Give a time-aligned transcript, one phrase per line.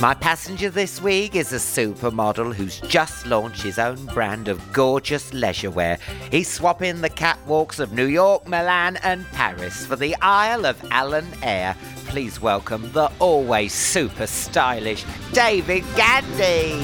[0.00, 5.34] My passenger this week is a supermodel who's just launched his own brand of gorgeous
[5.34, 5.98] leisure wear.
[6.30, 11.26] He's swapping the catwalks of New York, Milan, and Paris for the Isle of Alan
[11.42, 11.76] Air.
[12.06, 16.80] Please welcome the always super stylish David Gandy.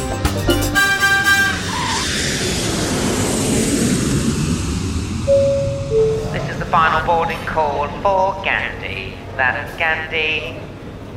[6.33, 9.15] This is the final boarding call for Gandhi.
[9.39, 10.61] That's Gandhi.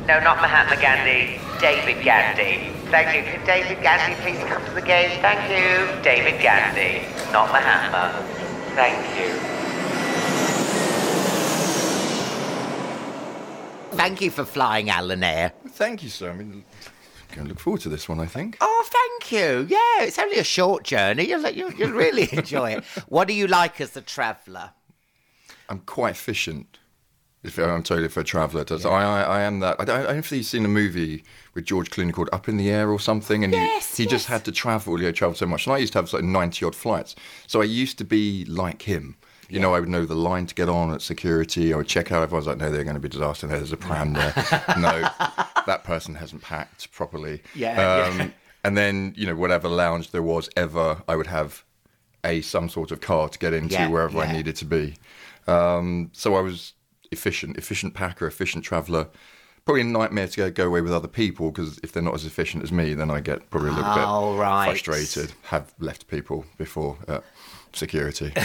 [0.06, 1.38] No, not Mahatma Gandhi.
[1.60, 2.72] David Gandy.
[2.90, 3.32] Thank you.
[3.32, 5.20] Could David Gandy please come to the gate?
[5.20, 6.02] Thank you.
[6.02, 8.26] David Gandy, not Mahatma.
[8.74, 9.34] Thank you.
[13.96, 15.52] Thank you for flying Alan Air.
[15.68, 16.30] Thank you, sir.
[16.30, 16.64] I mean,
[17.34, 18.56] going to look forward to this one, I think.
[18.60, 19.66] Oh, thank you.
[19.68, 21.28] Yeah, it's only a short journey.
[21.28, 22.84] You'll, you'll, you'll really enjoy it.
[23.08, 24.72] What do you like as a traveller?
[25.68, 26.79] I'm quite efficient.
[27.42, 29.76] If I'm totally for a traveller, does I, I I am that.
[29.80, 31.24] I don't, I don't know if you've seen a movie
[31.54, 34.26] with George Clooney called Up in the Air or something, and Yes, he, he just
[34.26, 34.98] had to travel.
[35.00, 37.62] You know, travel so much, and I used to have like ninety odd flights, so
[37.62, 39.16] I used to be like him.
[39.48, 41.72] You know, I would know the line to get on at security.
[41.72, 42.22] I would check out.
[42.22, 43.46] if I was like, "No, they're going to be disaster.
[43.48, 44.32] No, there's a pram there.
[44.78, 45.00] no,
[45.66, 48.28] that person hasn't packed properly." Yeah, Um, yeah.
[48.62, 51.64] And then you know, whatever lounge there was ever, I would have
[52.22, 54.24] a some sort of car to get into Yeah, wherever yeah.
[54.24, 54.94] I needed to be.
[55.48, 56.74] Um, so I was
[57.12, 59.08] efficient, efficient packer, efficient traveller.
[59.64, 62.24] Probably a nightmare to go, go away with other people because if they're not as
[62.24, 64.64] efficient as me, then I get probably a little Oh, bit right.
[64.66, 65.32] frustrated.
[65.44, 67.22] Have left people before at
[67.76, 68.32] security.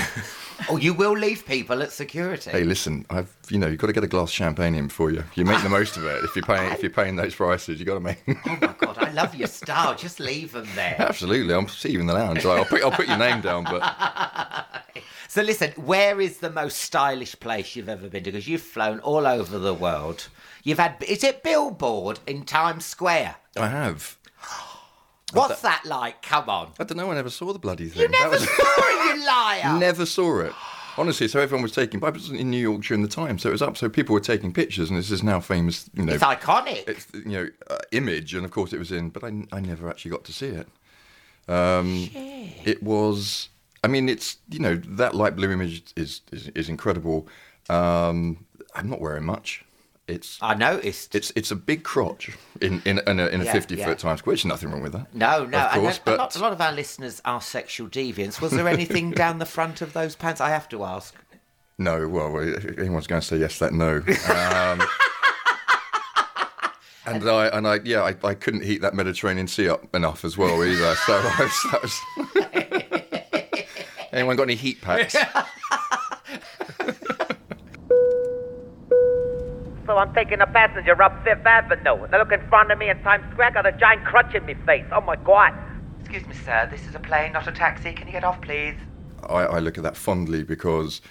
[0.70, 2.50] Oh, you will leave people at security.
[2.50, 5.12] hey, listen, I've you know you've got to get a glass of champagne in before
[5.12, 5.22] you.
[5.36, 6.24] You make the most of it.
[6.24, 8.24] If you're paying if you're paying those prices, you got to make.
[8.48, 9.96] Oh my god, I love your style.
[9.96, 10.96] Just leave them there.
[10.98, 12.46] Absolutely, I'll see you in the lounge.
[12.46, 14.86] Like, I'll put I'll put your name down, but
[15.28, 18.32] So listen, where is the most stylish place you've ever been to?
[18.32, 20.30] Because you've flown all over the world.
[20.64, 23.36] You've had is it Billboard in Times Square?
[23.58, 24.18] I have.
[25.36, 26.22] What's that like?
[26.22, 26.72] Come on.
[26.80, 27.12] I don't know.
[27.12, 28.02] I never saw the bloody thing.
[28.04, 29.80] You That never was- saw it, you liar.
[29.80, 30.54] Never saw it.
[30.98, 32.02] Honestly, so everyone was taking.
[32.04, 33.76] I was in New York during the time, so it was up.
[33.76, 35.90] So people were taking pictures, and this is now famous.
[35.94, 36.88] You know, It's iconic.
[36.88, 39.10] it's, you know, uh, image, and of course it was in.
[39.10, 40.68] But I, I never actually got to see it.
[41.50, 43.50] Um, it was.
[43.84, 47.28] I mean, it's you know that light blue image is is, is incredible.
[47.70, 49.65] Um, I'm not wearing much.
[50.08, 51.16] It's I noticed.
[51.16, 52.30] it's it's a big crotch
[52.62, 53.86] in in, in a, in a Yeah, 50 yeah.
[53.86, 54.36] foot times square.
[54.36, 55.12] There's nothing wrong with that.
[55.16, 55.58] no, no.
[55.58, 58.40] of and course, a, but lot, a lot of our listeners are sexual deviants.
[58.40, 60.40] Was there anything down the front of those pants?
[60.42, 61.16] I have to ask.
[61.80, 62.38] No, well,
[62.78, 63.98] anyone's going to say yes, that no.
[63.98, 64.82] Um,
[67.06, 70.38] and I and I yeah, I, I couldn't heat that Mediterranean Sea up enough as
[70.38, 70.94] well either.
[70.96, 72.00] So I was, that was
[74.14, 75.16] anyone got any heat packs?
[79.86, 82.04] So I'm taking a passenger up Fifth Avenue.
[82.04, 84.46] And I look in front of me in Times Square, got a giant crutch in
[84.46, 84.86] my face.
[84.92, 85.54] Oh my god.
[86.00, 86.68] Excuse me, sir.
[86.72, 87.94] This is a plane, not a taxi.
[87.94, 88.76] Can you get off, please?
[89.30, 91.02] I, I look at that fondly because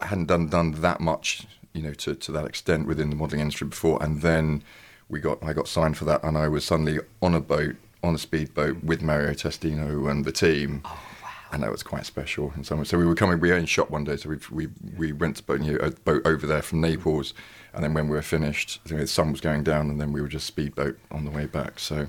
[0.00, 3.40] I hadn't done done that much, you know, to, to that extent within the modelling
[3.40, 4.02] industry before.
[4.02, 4.62] And then
[5.08, 8.14] we got I got signed for that, and I was suddenly on a boat, on
[8.14, 10.82] a speedboat with Mario Testino and the team.
[10.84, 11.28] Oh wow.
[11.52, 12.84] and that was quite special in some way.
[12.84, 15.40] So we were coming, we were in shop one day, so we we, we rent
[15.40, 17.34] a boat, you know, a boat over there from Naples,
[17.74, 20.28] and then when we were finished, the sun was going down, and then we were
[20.28, 21.78] just speedboat on the way back.
[21.78, 22.08] So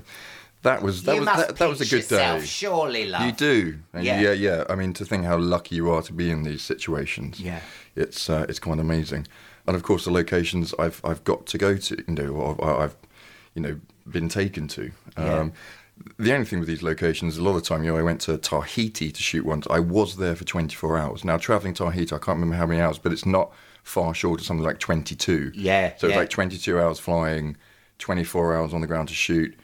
[0.62, 2.46] that was that you was that, that was a good yourself, day.
[2.46, 3.22] surely, love.
[3.26, 4.20] You do, and Yeah.
[4.20, 4.32] yeah.
[4.32, 7.40] yeah, I mean, to think how lucky you are to be in these situations.
[7.40, 7.60] Yeah.
[7.96, 9.26] it's uh, it's quite amazing,
[9.66, 12.78] and of course the locations I've I've got to go to, you know, or I've,
[12.82, 12.96] I've
[13.54, 13.80] you know
[14.10, 14.90] been taken to.
[15.16, 15.52] Um,
[16.18, 18.20] The only thing with these locations, a lot of the time, you know, I went
[18.22, 19.64] to Tahiti to shoot once.
[19.70, 21.24] I was there for 24 hours.
[21.24, 23.52] Now, traveling Tahiti, I can't remember how many hours, but it's not
[23.84, 25.52] far short of something like 22.
[25.54, 26.20] Yeah, So it's yeah.
[26.20, 27.56] like 22 hours flying,
[27.98, 29.56] 24 hours on the ground to shoot,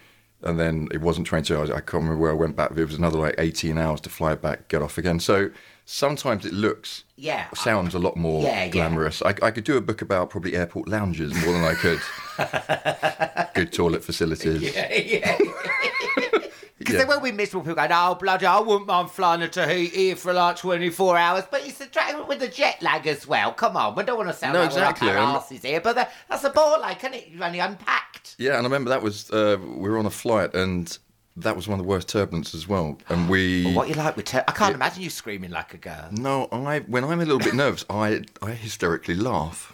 [0.43, 1.71] and then it wasn't 22 hours.
[1.71, 2.69] I can't remember where I went back.
[2.71, 5.19] But it was another like 18 hours to fly back, get off again.
[5.21, 5.51] So
[5.85, 7.47] sometimes it looks, Yeah.
[7.55, 8.69] sounds a lot more Yeah, yeah.
[8.71, 9.21] glamorous.
[9.23, 12.01] I, I could do a book about probably airport lounges more than I could
[13.55, 14.63] good toilet facilities.
[14.75, 14.95] Yeah.
[14.95, 15.39] yeah.
[16.91, 17.07] Because Yeah.
[17.07, 20.33] there will be miserable people going, oh, bloody, I wouldn't mind flying to Tahiti for
[20.33, 21.45] like 24 hours.
[21.51, 23.53] But it's the tra- with the jet lag as well.
[23.53, 25.81] Come on, we don't want to sound No, like exactly, we're up our asses here.
[25.81, 27.29] But that, that's a ball like, isn't it?
[27.31, 28.35] You've only unpacked.
[28.39, 30.97] Yeah, and I remember that was uh, we were on a flight, and
[31.37, 32.99] that was one of the worst turbulence as well.
[33.09, 36.09] And we What you like with tur- I can't imagine you screaming like a girl.
[36.11, 39.71] no, I when I'm a little bit nervous, I I hysterically laugh,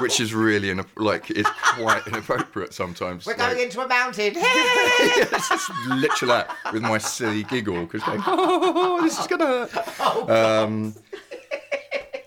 [0.00, 3.26] which is really in, like it's quite inappropriate sometimes.
[3.26, 4.32] We're like, going into a mountain.
[4.36, 10.30] it's just literally that with my silly giggle because going, oh, this is gonna hurt.
[10.30, 10.94] Um,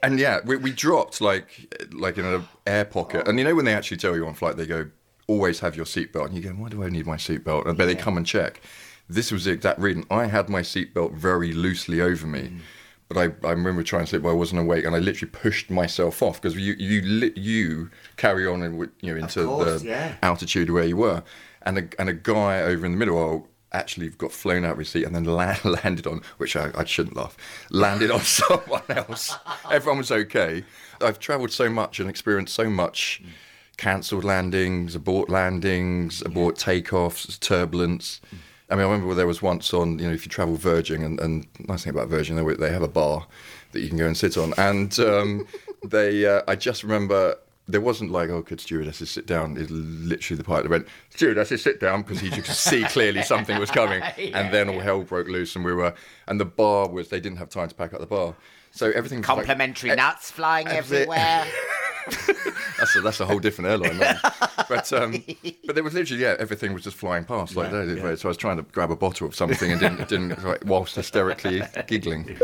[0.03, 3.65] and yeah, we, we dropped like like in an air pocket, and you know when
[3.65, 4.89] they actually tell you on flight, they go,
[5.27, 7.67] always have your seatbelt, and you go, why do I need my seatbelt?
[7.67, 8.61] And then they come and check.
[9.09, 10.05] This was the exact reason.
[10.09, 12.51] I had my seatbelt very loosely over me.
[13.11, 15.69] But I, I remember trying to sleep, but I wasn't awake, and I literally pushed
[15.69, 20.15] myself off because you you you carry on and you know into course, the yeah.
[20.21, 21.23] altitude where you were,
[21.63, 24.77] and a, and a guy over in the middle oh, actually got flown out of
[24.77, 27.35] his seat and then la- landed on, which I, I shouldn't laugh,
[27.69, 29.35] landed on someone else.
[29.69, 30.63] Everyone was okay.
[31.01, 33.21] I've travelled so much and experienced so much
[33.75, 38.21] cancelled landings, abort landings, abort takeoffs, turbulence.
[38.71, 41.19] I mean, I remember there was once on, you know, if you travel Virgin, and,
[41.19, 43.27] and nice thing about Virgin, they, they have a bar
[43.73, 44.53] that you can go and sit on.
[44.57, 45.45] And um,
[45.85, 47.35] they, uh, I just remember
[47.67, 49.57] there wasn't like, oh, could stewardesses sit down?
[49.57, 53.59] It's literally the pilot that went, stewardesses sit down, because he could see clearly something
[53.59, 54.01] was coming.
[54.33, 55.93] And then all hell broke loose, and we were,
[56.27, 58.35] and the bar was, they didn't have time to pack up the bar.
[58.71, 61.45] So everything was like- Complimentary eh, nuts flying everywhere.
[62.77, 63.97] That's a, that's a whole different airline.
[63.99, 64.19] man.
[64.69, 65.23] But um,
[65.65, 68.17] but there was literally yeah, everything was just flying past like that.
[68.19, 70.95] So I was trying to grab a bottle of something and didn't didn't like, whilst
[70.95, 72.37] hysterically giggling.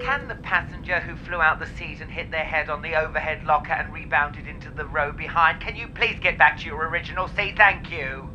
[0.00, 3.44] Can the passenger who flew out the seat and hit their head on the overhead
[3.44, 7.26] locker and rebounded into the row behind, can you please get back to your original
[7.28, 7.56] seat?
[7.56, 8.28] Thank you.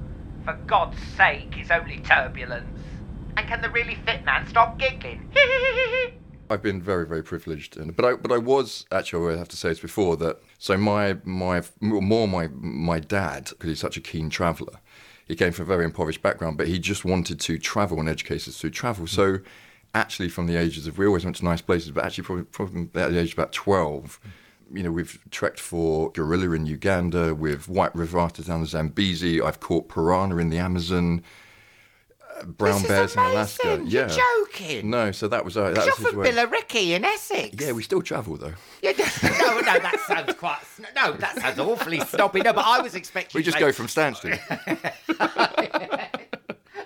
[0.43, 2.77] For God's sake, it's only turbulence.
[3.37, 5.31] And can the really fit man stop giggling?
[6.51, 9.57] I've been very very privileged, and but I but I was actually I have to
[9.57, 14.01] say this before that so my my more my my dad because he's such a
[14.01, 14.79] keen traveller.
[15.27, 18.47] He came from a very impoverished background, but he just wanted to travel and educate
[18.49, 19.07] us through travel.
[19.07, 19.39] So
[19.95, 22.91] actually, from the ages of we always went to nice places, but actually probably from
[22.95, 24.19] at the age of about twelve.
[24.73, 29.41] You know, we've trekked for gorilla in Uganda, with white river otters down the Zambezi.
[29.41, 31.23] I've caught piranha in the Amazon,
[32.45, 33.81] brown bears in Alaska.
[33.85, 34.17] You're Yeah,
[34.47, 34.89] joking.
[34.89, 36.31] No, so that was uh, that was from way.
[36.31, 37.55] Billericay in Essex.
[37.59, 38.53] Yeah, we still travel though.
[38.81, 38.91] Yeah,
[39.23, 40.59] no, no, that sounds quite.
[40.95, 42.41] No, that sounds awfully snobby.
[42.41, 43.37] No, but I was expecting.
[43.39, 44.39] We just go from Stansted.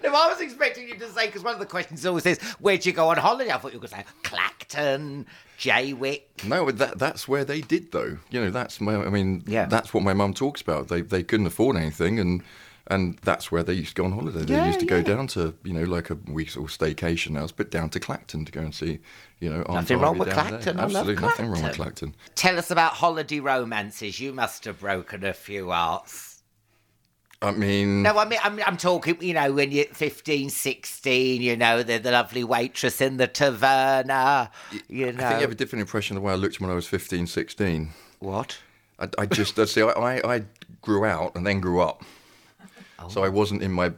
[0.03, 2.85] No, I was expecting you to say because one of the questions always is, "Where'd
[2.85, 5.25] you go on holiday?" I thought you were going to say Clacton,
[5.59, 6.21] Jaywick.
[6.45, 8.17] no, that that's where they did though.
[8.29, 8.95] You know, that's my.
[8.95, 9.65] I mean, Yeah.
[9.65, 10.89] that's what my mum talks about.
[10.89, 12.43] They they couldn't afford anything, and
[12.87, 14.43] and that's where they used to go on holiday.
[14.43, 17.47] They Yeah, used to go down to you know like a week or staycation now,
[17.55, 18.99] but down to Clacton to go and see.
[19.39, 20.77] You know, Aunt Nothing wrong with Clacton.
[20.77, 20.85] There.
[20.85, 22.11] Absolutely nothing wrong with Clacton.
[22.11, 22.15] Clacton.
[22.35, 24.19] Tell us about holiday romances.
[24.19, 26.31] You must have broken a few hearts.
[27.41, 31.55] I mean, No, I mean, I'm, I'm talking, you know, when you're 15, 16, you
[31.57, 34.49] know, they're the lovely waitress in the taverna,
[34.87, 35.23] you know.
[35.25, 36.87] I think you have a different impression of the way I looked when I was
[36.87, 37.89] 15, 16.
[38.19, 38.57] what?
[38.97, 39.81] I, I just see.
[39.81, 40.43] I, I I
[40.81, 42.03] grew out and then grew up,
[43.09, 43.93] so I wasn't in my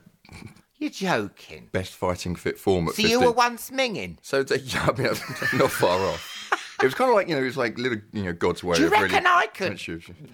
[0.77, 1.69] You're joking.
[1.71, 3.09] best fighting fit form at So 15.
[3.11, 4.17] you were once minging?
[4.21, 5.07] So they, yeah, I mean,
[5.51, 6.33] I'm not far off.
[6.79, 8.75] It was kind of like you know, it was like little, you know, God's way
[8.75, 9.05] Do you of really.
[9.05, 9.81] reckon I could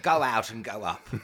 [0.02, 1.08] go out and go up?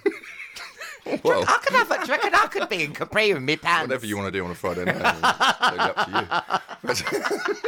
[1.23, 3.57] Well, I could have a, do you reckon I could be in Capri with me
[3.57, 3.87] pants?
[3.87, 7.63] whatever you want to do on a Friday night, it's totally up to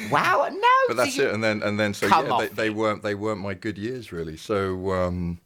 [0.00, 0.08] you.
[0.10, 0.68] Wow, no.
[0.88, 1.32] but that's it.
[1.32, 3.78] And then and then so Come yeah, they, off they weren't they weren't my good
[3.78, 4.36] years really.
[4.36, 5.40] So um,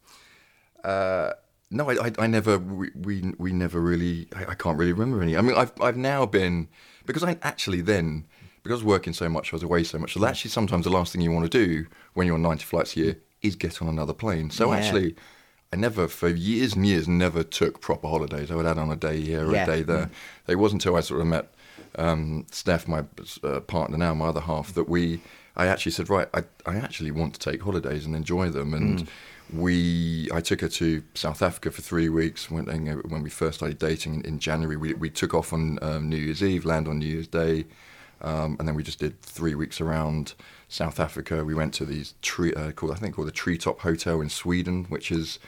[0.83, 1.33] uh,
[1.71, 5.21] no, I, I, I never we, we we never really I, I can't really remember
[5.21, 5.37] any.
[5.37, 6.67] I mean, I've I've now been
[7.05, 8.25] because I actually then
[8.63, 10.13] because I was working so much, I was away so much.
[10.13, 12.95] So actually, sometimes the last thing you want to do when you're on ninety flights
[12.95, 14.49] a year is get on another plane.
[14.49, 14.77] So Yeah.
[14.77, 15.15] actually.
[15.71, 18.49] I never, for years and years, never took proper holidays.
[18.49, 19.61] I would add on a day here or Yeah.
[19.61, 20.09] a day there.
[20.47, 21.53] It wasn't until I sort of met
[21.95, 23.03] um, Steph, my
[23.43, 25.21] uh, partner now, my other half, that we,
[25.55, 28.73] I actually said, right, I, I actually want to take holidays and enjoy them.
[28.73, 29.07] And
[29.53, 32.51] we, I took her to South Africa for three weeks.
[32.51, 36.09] When, when we first started dating in, in January, we, we took off on um,
[36.09, 37.65] New Year's Eve, land on New Year's Day.
[38.21, 40.33] Um, and then we just did three weeks around
[40.67, 41.43] South Africa.
[41.45, 44.85] We went to these tree, uh, called I think called the Treetop Hotel in Sweden,
[44.85, 45.39] which is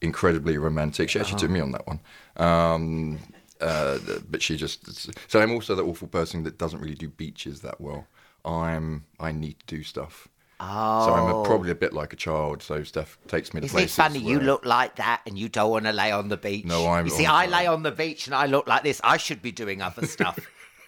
[0.00, 1.10] incredibly romantic.
[1.10, 2.00] She actually took me on that one.
[2.36, 3.18] Um,
[3.60, 7.60] uh, but she just so I'm also the awful person that doesn't really do beaches
[7.60, 8.06] that well.
[8.44, 10.28] I'm I need to do stuff.
[10.66, 11.06] Oh.
[11.06, 11.42] So I'm a, oh.
[11.42, 12.62] probably a bit like a child.
[12.62, 13.96] So Steph takes me to Isn't it places.
[13.96, 14.18] funny?
[14.18, 16.64] You look like that, and you don't want to lay on the beach.
[16.64, 19.00] No, I'm You see, I lay on the beach, and I look like this.
[19.04, 20.38] I should be doing other stuff.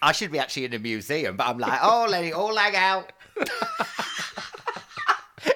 [0.01, 2.77] I should be actually in a museum, but I'm like, oh, let it all hang
[2.77, 3.13] out.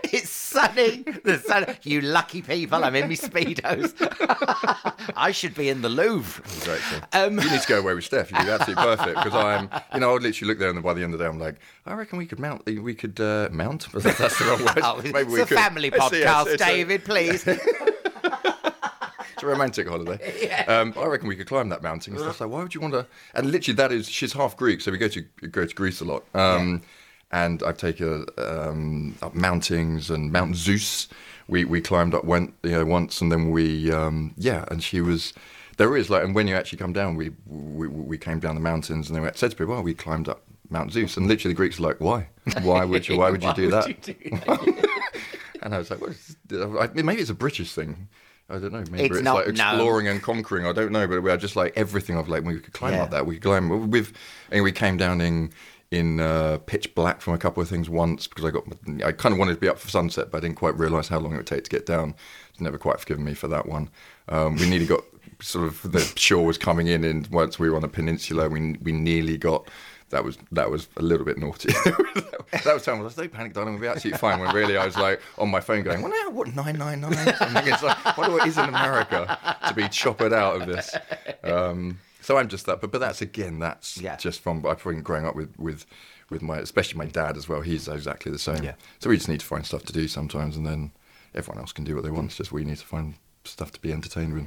[0.05, 1.05] it's sunny.
[1.25, 1.67] The sun.
[1.83, 2.83] You lucky people.
[2.85, 3.93] I'm in my speedos.
[5.17, 6.43] I should be in the Louvre.
[6.45, 7.19] Exactly.
[7.21, 8.31] Um, you need to go away with Steph.
[8.31, 11.03] You'd be absolutely perfect because I'm, you know, I'd literally look there and by the
[11.03, 13.89] end of the day, I'm like, I reckon we could mount, we could uh, mount.
[13.95, 14.81] That's the wrong word.
[14.83, 15.59] Oh, Maybe it's we a could.
[15.59, 17.05] family It's- yes, podcast, it's a- David.
[17.05, 17.45] Please.
[17.47, 20.51] It's a romantic holiday.
[20.67, 22.13] um, I reckon we could climb that mountain.
[22.15, 22.41] And stuff.
[22.43, 23.07] like, why would you want to?
[23.35, 26.05] And literally, that is she's half Greek, so we go to go to Greece a
[26.05, 26.25] lot.
[26.35, 26.83] Um,
[27.33, 31.09] And I've taken her um, up mountains and Mount Zeus.
[31.49, 35.01] We we climbed up went you know once, and then we um, yeah, and she
[35.01, 35.33] was.
[35.77, 38.61] There is like, and when you actually come down, we we, we came down the
[38.61, 41.55] mountains, and they were, said to people, "Well, we climbed up Mount Zeus," and literally
[41.55, 42.29] the Greeks are like, "Why?
[42.63, 43.17] Why would you?
[43.17, 43.87] Why would you do that?"
[45.63, 48.09] And I was like, what is, I mean, maybe it's a British thing.
[48.49, 48.83] I don't know.
[48.91, 49.69] Maybe It's it's, not- like no.
[49.75, 50.65] exploring and conquering.
[50.67, 53.03] I don't know, but we are just like everything of like we could climb Yeah.
[53.03, 53.27] up that.
[53.27, 53.91] We could climb.
[53.91, 54.11] We've
[54.51, 55.51] and we came down in
[55.91, 58.65] in uh, pitch black from a couple of things once because I got
[59.05, 61.19] I kind of wanted to be up for sunset, but I didn't quite realise how
[61.19, 62.15] long it would take to get down.
[62.51, 63.91] It's never quite forgiven me for that one.
[64.29, 65.03] Um, we nearly got
[65.41, 68.77] sort of the shore was coming in, and once we were on the peninsula, we
[68.83, 69.69] we nearly got.
[70.11, 71.73] That was that was a little bit naughty.
[72.53, 74.41] that was time I was like, panic, darling, we'll be absolutely fine.
[74.41, 77.15] When really I was like on my phone going, well, now what nine nine nine?
[77.17, 80.97] It's like, what is in America to be choppered out of this.
[81.45, 84.15] Um, so I'm just that, but but that's again, that's Yeah.
[84.15, 85.85] just from I've been growing up with with
[86.31, 87.61] with my especially my dad as well.
[87.61, 88.63] He's exactly the same.
[88.63, 88.75] Yeah.
[89.01, 90.93] So we just need to find stuff to do sometimes, and then
[91.35, 92.27] everyone else can do what they want.
[92.27, 94.47] It's just we need to find stuff to be entertained with.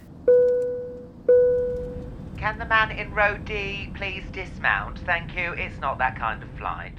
[2.38, 5.00] Can the man in row D please dismount?
[5.00, 5.52] Thank you.
[5.54, 6.98] It's not that kind of flight.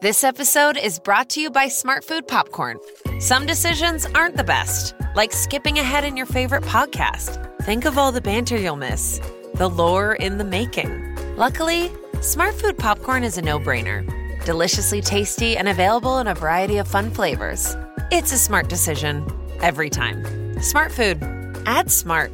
[0.00, 2.78] This episode is brought to you by Smart Food Popcorn.
[3.20, 7.38] Some decisions aren't the best, like skipping ahead in your favorite podcast.
[7.64, 9.20] Think of all the banter you'll miss,
[9.54, 11.16] the lore in the making.
[11.36, 11.90] Luckily,
[12.20, 14.06] Smart Food Popcorn is a no brainer.
[14.44, 17.76] Deliciously tasty and available in a variety of fun flavors.
[18.10, 19.26] It's a smart decision
[19.60, 20.60] every time.
[20.60, 21.22] Smart Food.
[21.66, 22.32] Add smart.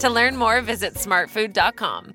[0.00, 2.14] To learn more, visit smartfood.com.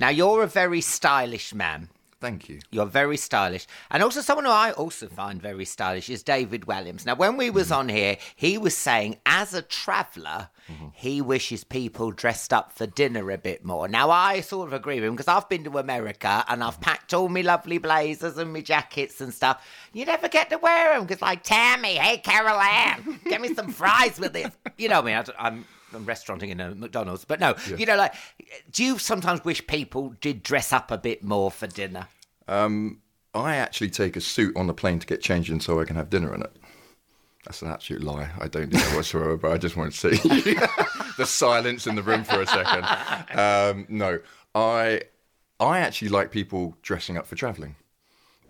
[0.00, 1.88] Now you're a very stylish man.
[2.20, 2.58] Thank you.
[2.70, 3.66] You're very stylish.
[3.90, 7.06] And also someone who I also find very stylish is David Williams.
[7.06, 7.54] Now when we Mm-hmm.
[7.54, 10.86] was on here, he was saying as a traveller, Mm-hmm.
[10.92, 13.88] he wishes people dressed up for dinner a bit more.
[13.88, 17.12] Now I sort of agree with him because I've been to America and I've packed
[17.14, 19.66] all my lovely blazers and my jackets and stuff.
[19.92, 23.72] You never get to wear them because like, Tammy, hey Carol Ann, get me some
[23.72, 24.50] fries with this.
[24.78, 28.14] You know me, I, I'm I'm restauranting in a McDonald's, but no, you know, like,
[28.70, 32.08] do you sometimes wish people did dress up a bit more for dinner?
[32.48, 33.00] Um,
[33.34, 35.96] I actually take a suit on the plane to get changed in so I can
[35.96, 36.52] have dinner in it.
[37.44, 38.28] That's an absolute lie.
[38.38, 40.28] I don't do that whatsoever, but I just want to see
[41.16, 42.84] the silence in the room for a second.
[43.38, 44.20] Um, no,
[44.54, 45.02] I
[45.58, 47.76] I actually like people dressing up for travelling.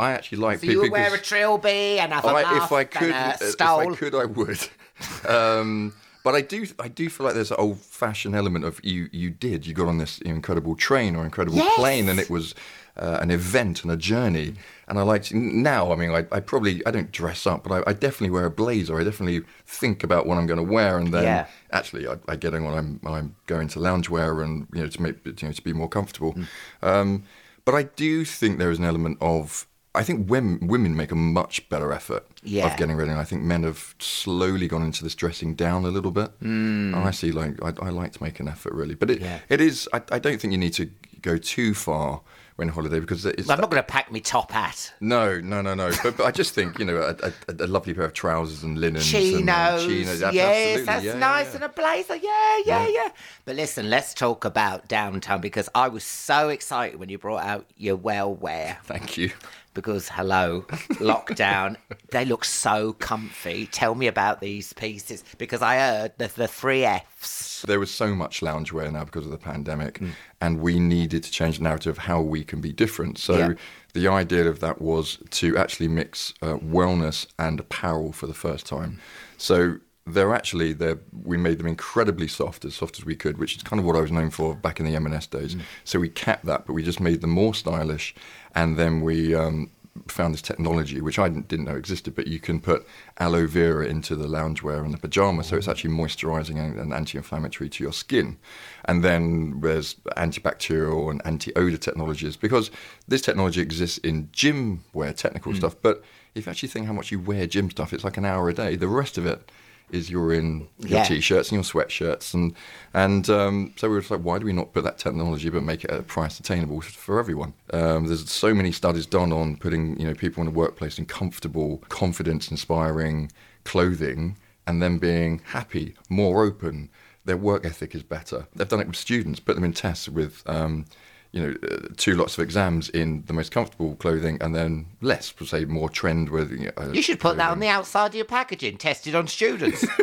[0.00, 0.74] I actually like So people.
[0.74, 3.48] you would wear a trilby and have a I, muff if I could, and a
[3.48, 3.60] if.
[3.60, 4.68] I could, I would.
[5.28, 5.92] um,
[6.22, 9.08] but I do, I do feel like there's an old-fashioned element of you.
[9.12, 9.66] You did.
[9.66, 11.74] You got on this incredible train or incredible Yes.
[11.76, 12.54] plane, and it was
[12.96, 14.54] uh, an event and a journey.
[14.88, 15.92] And I like to, now.
[15.92, 18.50] I mean, I, I probably I don't dress up, but I, I definitely wear a
[18.50, 19.00] blazer.
[19.00, 21.46] I definitely think about what I'm going to wear, and then Yeah.
[21.72, 25.02] actually I, I get in when I'm I'm going to loungewear and you know to
[25.02, 26.34] make you know to be more comfortable.
[26.82, 27.24] Um,
[27.64, 31.16] but I do think there is an element of I think women women make a
[31.16, 32.66] much better effort Yeah.
[32.70, 33.10] of getting ready.
[33.10, 36.30] And I think men have slowly gone into this dressing down a little bit.
[36.40, 36.94] Mm.
[36.94, 39.40] I see like I, I like to make an effort really, but it Yeah.
[39.48, 39.88] it is.
[39.92, 40.90] I, I don't think you need to
[41.22, 42.20] go too far
[42.56, 44.92] when holiday because it's I'm not going to pack me top hat.
[45.00, 45.90] no, no, no, no.
[46.02, 47.16] But, but I just think you know a,
[47.48, 50.20] a, a lovely pair of trousers and linens, Chinos, and, uh, chinos.
[50.34, 53.08] yes, that's yeah, nice, and a blazer, yeah, yeah, yeah,
[53.46, 57.64] But listen, let's talk about downtown because I was so excited when you brought out
[57.76, 58.76] your Wellwear.
[58.84, 59.30] Thank you.
[59.72, 60.62] Because hello,
[60.98, 61.76] lockdown,
[62.10, 63.66] they look so comfy.
[63.66, 67.62] Tell me about these pieces because I heard the, the three Fs.
[67.66, 70.10] There was so much loungewear now because of the pandemic, Mm.
[70.40, 73.18] and we needed to change the narrative of how we can be different.
[73.18, 73.52] So Yeah.
[73.92, 78.66] the idea of that was to actually mix uh, wellness and apparel for the first
[78.66, 79.00] time.
[79.36, 79.76] So
[80.14, 83.62] they're actually they we made them incredibly soft, as soft as we could, which is
[83.62, 85.54] kind of what I was known for back in the M&S days.
[85.54, 85.62] Mm.
[85.84, 88.14] So we kept that, but we just made them more stylish,
[88.54, 89.34] and then we.
[89.34, 89.70] Um,
[90.06, 92.86] Found this technology, which I didn't didn't know existed, but you can put
[93.18, 97.68] aloe vera into the loungewear and the pajamas, so it's actually moisturising and, and anti-inflammatory
[97.70, 98.38] to your skin.
[98.84, 102.70] And then there's antibacterial and anti-odor technologies because
[103.08, 105.74] this technology exists in gym wear, technical stuff.
[105.82, 106.04] But
[106.36, 108.54] if you actually think how much you wear gym stuff, it's like an hour a
[108.54, 108.76] day.
[108.76, 109.50] The rest of it
[109.92, 111.04] is you're in your Yeah.
[111.04, 112.54] t-shirts and your sweatshirts, and
[112.94, 115.62] and um, so we were just like, why do we not put that technology but
[115.62, 117.54] make it at a price attainable for everyone?
[117.72, 121.06] Um, there's so many studies done on putting you know people in the workplace in
[121.06, 123.30] comfortable, confidence-inspiring
[123.64, 126.90] clothing, and then being happy, more open.
[127.24, 128.46] Their work ethic is better.
[128.56, 130.42] They've done it with students, put them in tests with.
[130.46, 130.86] Um,
[131.32, 135.32] you know, uh, two lots of exams in the most comfortable clothing, and then less,
[135.44, 136.50] say, more trend with.
[136.50, 139.84] You, uh, You should put that on the outside of your packaging, tested on students.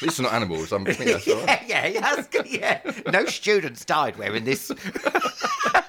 [0.00, 0.70] At least they're not animals.
[0.72, 1.62] I'm, I think that's all right.
[1.66, 2.80] yeah, yeah, that's good, yeah.
[3.10, 4.68] No students died wearing this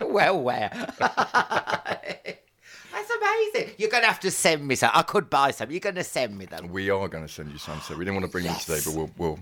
[0.02, 0.72] Wellwear.
[2.92, 3.76] That's amazing.
[3.78, 4.92] You're going to have to send me some.
[4.94, 5.70] I could buy some.
[5.72, 6.70] You're going to send me them.
[6.70, 8.66] We are going to send you some, so we didn't want to bring Yes.
[8.66, 9.40] them today, but we'll, we'll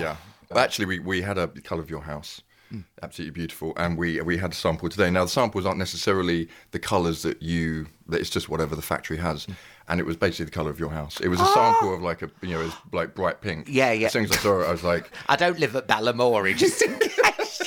[0.00, 0.16] yeah.
[0.48, 2.40] But actually, we, we had a colour of your house,
[2.72, 2.84] Mm.
[3.02, 5.10] absolutely beautiful, and we we had a sample today.
[5.10, 7.86] Now the samples aren't necessarily the colours that you.
[8.08, 9.54] That it's just whatever the factory has, mm.
[9.88, 11.20] and it was basically the colour of your house.
[11.20, 11.54] It was a ah!
[11.54, 13.68] sample of like a you know, it was like bright pink.
[13.70, 14.06] Yeah, yeah.
[14.06, 16.82] As soon as I saw it, I was like, I don't live at Balamory, just
[16.82, 17.62] in case.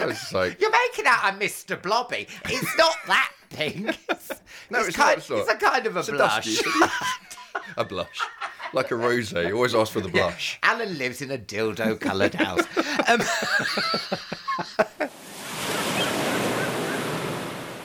[0.00, 1.80] I was just like, You're making out I'm Mr.
[1.80, 2.28] Blobby.
[2.44, 3.96] It's not that pink.
[4.08, 4.32] It's,
[4.70, 5.38] No, it's kind, not, it's not.
[5.38, 6.44] It's a kind of a It's a blush.
[6.44, 6.70] dusty-
[7.76, 8.20] a blush,
[8.72, 8.96] like a.
[8.96, 10.58] You always ask for the blush.
[10.62, 12.60] Alan lives in a dildo coloured house.
[13.08, 13.22] Um,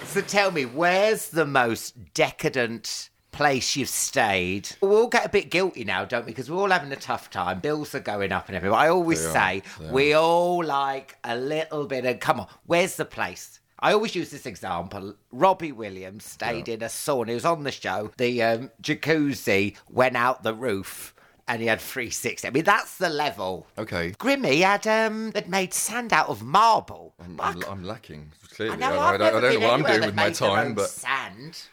[0.06, 4.70] so tell me, where's the most decadent place you've stayed?
[4.82, 6.32] We all get a bit guilty now, don't we?
[6.32, 7.60] Because we're all having a tough time.
[7.60, 8.76] Bills are going up and everything.
[8.78, 12.20] I always They say they we all like a little bit of.
[12.20, 13.60] Come on, where's the place?
[13.84, 15.14] I always use this example.
[15.34, 17.28] Robbie Williams stayed in a sauna.
[17.28, 18.12] He was on the show.
[18.16, 21.14] The um, jacuzzi went out the roof,
[21.50, 22.48] and he had 360.
[22.48, 23.68] I mean, that's the level.
[23.78, 24.12] Okay.
[24.12, 27.14] Grimmy had um, they'd made sand out of marble.
[27.22, 28.78] I'm, I I'm, I'm lacking I clearly.
[28.78, 30.90] know, I, I've I, don't- I don't know what I'm doing with my time, but
[30.90, 31.64] sand.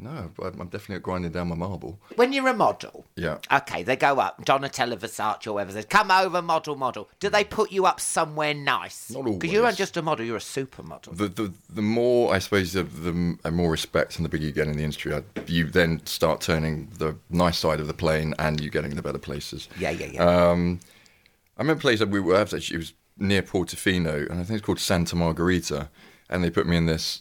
[0.00, 1.98] No, I'm definitely grinding down my marble.
[2.16, 3.38] When you're a model, Yeah.
[3.52, 4.44] okay, they go up.
[4.44, 8.54] Donatella Versace or whatever says, "Come over, model, model." Do they put you up somewhere
[8.54, 9.10] nice?
[9.10, 11.16] Not Because you aren't just a model; you're a supermodel.
[11.16, 14.66] The, the the more I suppose the, the more respect and the bigger you get
[14.68, 18.60] in the industry, I, you then start turning the nice side of the plane and
[18.60, 19.68] you're getting the better places.
[19.78, 20.50] Yeah, yeah, yeah.
[20.50, 20.80] Um,
[21.56, 22.52] I remember a place that we were at.
[22.52, 25.90] It was near Portofino, and I think it's called Santa Margherita,
[26.30, 27.20] and they put me in this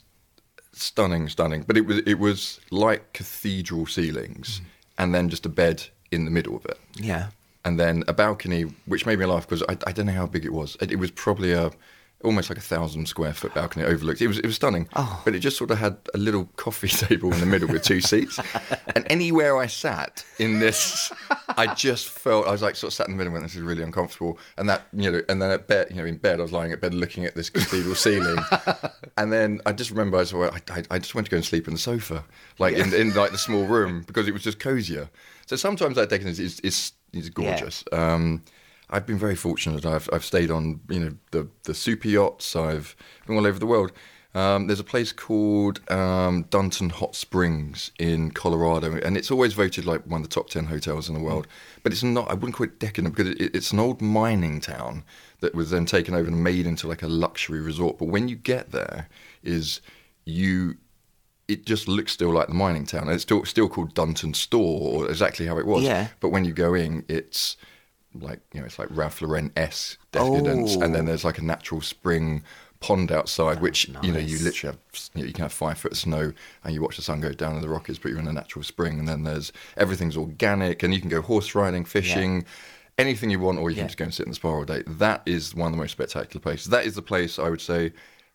[0.82, 1.64] stunning, stunning.
[1.64, 4.66] But it was it was like cathedral ceilings, mm.
[4.98, 7.28] and then just a bed in the middle of it yeah.
[7.66, 10.46] and then a balcony, which made me laugh because I, I don't know how big
[10.46, 10.78] it was.
[10.82, 11.72] It, it was probably a
[12.24, 14.22] almost like a thousand square foot balcony overlooked.
[14.22, 15.22] It was it was stunning, Oh.
[15.24, 18.02] but it just sort of had a little coffee table in the middle with two
[18.02, 18.40] seats,
[18.96, 21.12] and anywhere I sat in this,
[21.50, 23.56] I just felt I was like sort of sat in the middle and went, this
[23.56, 24.38] is really uncomfortable.
[24.58, 26.72] And that you know, and then at bed, you know, in bed, I was lying
[26.72, 28.38] at bed looking at this cathedral ceiling,
[29.18, 31.46] and then I just remember I was well, I, I, just went to go and
[31.46, 32.26] sleep on the sofa,
[32.58, 35.10] like in in like the small room because it was just cozier.
[35.46, 37.84] So sometimes that decadence is is, is gorgeous.
[37.92, 38.44] Um,
[38.90, 39.86] I've been very fortunate.
[39.86, 42.56] I've I've stayed on you know the the super yachts.
[42.56, 43.92] I've been all over the world.
[44.36, 49.86] Um, there's a place called um, Dunton Hot Springs in Colorado, and it's always voted
[49.86, 51.48] like one of the top ten hotels in the world.
[51.82, 52.30] But it's not.
[52.30, 55.04] I wouldn't call it decadent because it, it's an old mining town
[55.42, 57.98] that was then taken over and made into like a luxury resort.
[57.98, 59.08] But when you get there,
[59.42, 59.82] is
[60.26, 60.78] you
[61.48, 63.10] it just looks still like the mining town.
[63.10, 65.84] It's still still called Dunton Store, or exactly how it was.
[65.84, 66.10] Yeah.
[66.20, 67.58] But when you go in, it's
[68.14, 71.08] like you know, it's like Ralph Lauren s decadence, and then oh.
[71.08, 72.44] there's like a natural spring
[72.80, 75.10] pond outside, which you know you literally have.
[75.14, 77.32] You, know, you can have five foot of snow, and you watch the sun go
[77.32, 79.00] down in the Rockies, but you're in a natural spring.
[79.00, 82.46] And then there's everything's organic, and you can go horse riding, fishing.
[82.98, 83.84] Anything you want, or you Yeah.
[83.84, 84.84] can just go and sit in the spa all day.
[84.86, 86.68] That is one of the most spectacular places.
[86.68, 87.94] That is the place I would say,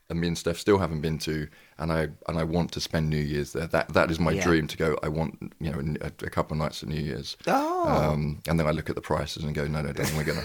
[0.08, 3.10] and me and Steph still haven't been to, and I and I want to spend
[3.10, 3.66] New Year's there.
[3.66, 4.44] That that is my Yeah.
[4.44, 4.98] dream to go.
[5.02, 7.37] I want you know a, a couple of nights at New Year's.
[7.46, 7.88] Oh.
[7.88, 10.44] Um, and then I look at the prices and go, no, no, darling, we're gonna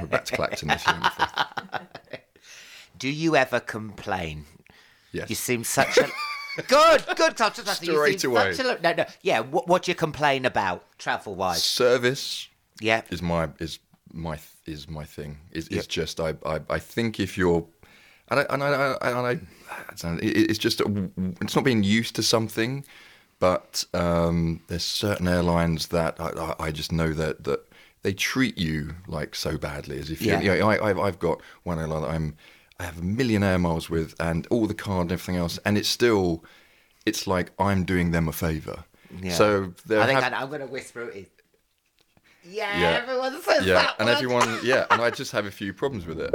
[0.00, 0.96] we're back to Clacton this year.
[2.98, 4.44] Do you ever complain?
[5.12, 5.28] Yes.
[5.30, 6.10] You seem such a
[6.68, 7.36] good, good.
[7.36, 8.54] Tom, just you Straight seem away.
[8.54, 9.04] Such a, no, no.
[9.22, 9.40] Yeah.
[9.40, 11.62] What, what do you complain about travel wise?
[11.62, 12.48] Service
[12.80, 13.02] Yeah.
[13.10, 13.78] is my is
[14.12, 15.38] my is my thing.
[15.52, 17.66] Is is just I, I I think if you're
[18.28, 18.68] and I and I,
[19.00, 19.30] I, and I,
[19.70, 20.80] I don't know, it, it's just
[21.42, 22.84] it's not being used to something,
[23.38, 27.60] but um, there's certain airlines that I, I- just know that that
[28.02, 30.40] they treat you like so badly as if Yeah.
[30.40, 32.36] you know, I, I've, I've got one airline that I'm
[32.78, 35.76] I have a million air miles with and all the card and everything else, and
[35.78, 36.44] it's still
[37.04, 38.84] it's like I'm doing them a favour.
[39.22, 39.32] Yeah.
[39.32, 41.30] So I think have- I'm going to whisper it.
[42.44, 42.90] Yeah, Yeah.
[43.02, 44.14] everyone says yeah, that and word.
[44.14, 46.32] everyone, yeah, and I just have a few problems with it.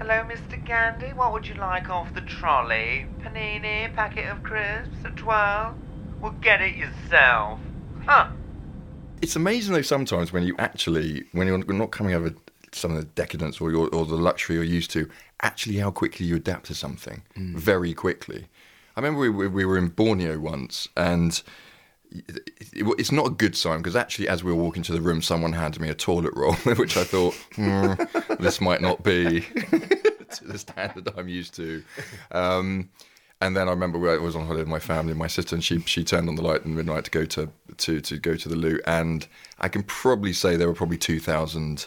[0.00, 0.64] Hello, Mr.
[0.64, 1.12] Gandy.
[1.12, 3.04] What would you like off the trolley?
[3.20, 5.76] Panini, packet of crisps, a twirl?
[6.22, 7.60] Well, get it yourself.
[8.06, 8.30] Huh.
[9.20, 12.34] It's amazing though sometimes when you actually, when you're not coming over
[12.72, 15.06] some of the decadence or, your, or the luxury you're used to,
[15.42, 17.54] actually how quickly you adapt to something mm.
[17.56, 18.46] very quickly.
[18.96, 21.44] I remember we, we, we were in Borneo once and it, it,
[22.12, 25.52] it's not a good sign because actually as we were walking to the room, someone
[25.52, 27.92] handed me a toilet roll, which I thought, hmm,
[28.38, 31.82] this might not be to the standard I'm used to.
[32.32, 32.90] Um,
[33.40, 35.80] and then I remember I was on holiday with my family, my sister, and she
[35.80, 38.56] she turned on the light at midnight to go to to to go to the
[38.56, 39.26] loo, and
[39.58, 41.86] I can probably say there were probably two thousand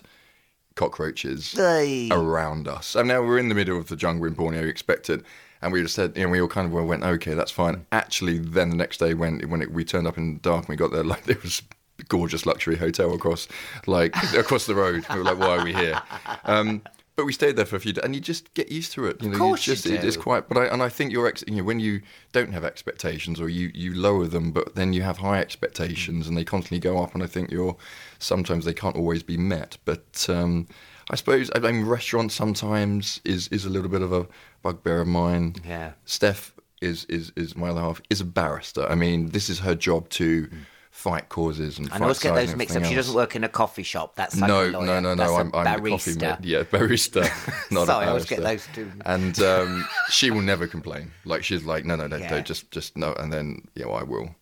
[0.75, 2.09] cockroaches Hey.
[2.12, 2.95] around us.
[2.95, 5.23] And now we're in the middle of the jungle in Borneo, you expect it.
[5.63, 7.86] And we just said, you know, we all kind of went, okay, that's fine.
[7.91, 10.69] Actually, then the next day when when it, we turned up in the dark and
[10.69, 11.62] we got there, like there was
[11.99, 13.47] a gorgeous luxury hotel across,
[13.88, 15.06] like across the road.
[15.12, 16.02] We were like, why are we here?
[16.45, 16.82] Um,
[17.15, 19.21] but we stayed there for a few days, and you just get used to it.
[19.21, 20.49] You know, course you just it- it's quite.
[20.49, 23.49] But I and I think your ex, you know, when you don't have expectations or
[23.49, 27.13] you you lower them, but then you have high expectations and they constantly go up,
[27.13, 27.78] and I think you're
[28.17, 29.78] sometimes they can't always be met.
[29.86, 30.67] But um,
[31.09, 34.27] I suppose I mean restaurants sometimes is is a little bit of a
[34.61, 35.55] bugbear of mine.
[35.67, 35.93] Yeah.
[36.05, 38.87] Steph is is is my other half is a barrister.
[38.89, 40.49] I mean, this is her job to
[40.91, 41.89] fight causes and.
[41.91, 42.77] I always get those mixed up.
[42.77, 44.15] everything She doesn't work in a coffee shop.
[44.15, 45.35] That's like No, no, no, That's no.
[45.37, 46.21] a I'm, I'm the coffee barista.
[46.21, 46.39] man.
[46.43, 48.91] Yeah, barista, not Sorry, a I always get those two.
[49.05, 51.11] And um, she will never complain.
[51.25, 52.29] Like she's like, no, no, no, Yeah.
[52.29, 53.13] no just, just no.
[53.13, 54.35] And then, yeah, well, I will.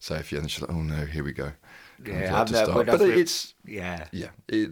[0.00, 1.52] So if you, and she's like, oh no, here we go.
[2.04, 2.86] Comes Yeah, I'm to start.
[2.86, 4.06] But it's Yeah.
[4.12, 4.66] yeah, it,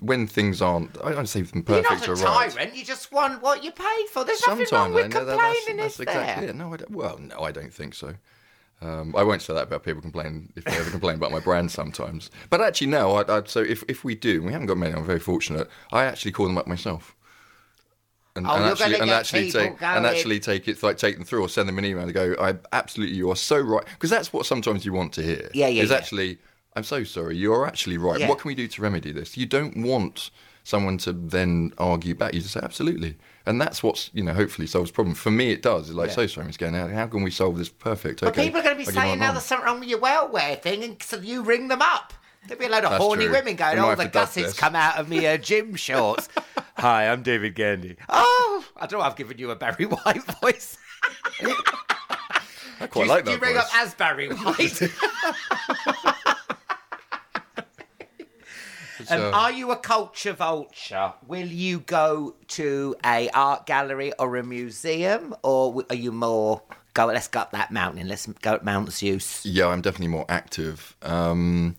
[0.00, 2.50] when things aren't, I don't say them perfect You're perfect not a or right.
[2.50, 2.76] tyrant.
[2.76, 4.24] You just want what you paid for.
[4.24, 6.50] There's nothing Sometimes wrong with I complaining, that's, is that's exactly there?
[6.50, 6.56] it.
[6.56, 8.14] No, I don't, well, no, I don't think so.
[8.80, 11.70] Um, I won't say that about people complaining if they ever complain about my brand
[11.70, 12.30] sometimes.
[12.48, 13.12] But actually, no.
[13.16, 14.94] I, I, so if, if we do, and we haven't got many.
[14.94, 15.68] I'm very fortunate.
[15.90, 17.16] I actually call them up myself.
[18.36, 20.96] And, Oh, and you're actually, and get actually people take and actually take it like
[20.96, 22.36] take them through or send them an email and go.
[22.38, 25.50] I absolutely, you are so right because that's what sometimes you want to hear.
[25.54, 25.96] Yeah, yeah, Is yeah.
[25.96, 26.38] actually,
[26.78, 27.36] I'm so sorry.
[27.36, 28.20] You're actually right.
[28.20, 28.28] Yeah.
[28.28, 29.36] What can we do to remedy this?
[29.36, 30.30] You don't want
[30.62, 32.34] someone to then argue back.
[32.34, 35.16] You just say absolutely, and that's what's you know hopefully solves the problem.
[35.16, 35.88] For me, it does.
[35.88, 36.14] It's like Yeah.
[36.14, 36.88] so sorry, Miss Gannon.
[36.90, 37.68] How, how can we solve this?
[37.68, 38.20] Perfect.
[38.20, 38.44] But okay.
[38.44, 39.98] people are going to be I'll give you saying now there's something wrong with your
[39.98, 42.14] welfare thing, and so you ring them up.
[42.46, 43.32] There'll be a load of That's horny true.
[43.34, 46.28] women going, We "Oh, the have gussets come out of me uh, gym shorts."
[46.76, 47.96] Hi, I'm David Gandy.
[48.08, 49.04] Oh, I don't know.
[49.04, 50.78] I've given you a Barry White voice.
[52.80, 54.80] I quite you, like do that you ring up as Barry White?
[59.10, 61.12] Um, are you a culture vulture?
[61.26, 66.62] Will you go to a art gallery or a museum, or are you more
[66.94, 67.06] go?
[67.06, 68.08] Let's go up that mountain.
[68.08, 69.44] Let's go up Mount Zeus.
[69.44, 70.96] Yeah, I'm definitely more active.
[71.02, 71.76] Um,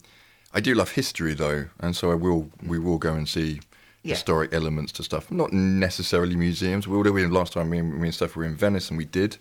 [0.53, 2.49] I do love history though, and so I will.
[2.65, 3.59] We will go and see
[4.03, 4.15] Yeah.
[4.15, 5.29] historic elements to stuff.
[5.31, 6.87] Not necessarily museums.
[6.87, 7.69] We were last time.
[7.69, 9.37] Me and, me and Steph were in Venice, and we did